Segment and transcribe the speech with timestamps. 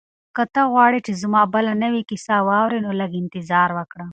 [0.35, 4.05] که ته غواړې چې زما بله نوې کیسه واورې نو لږ انتظار وکړه.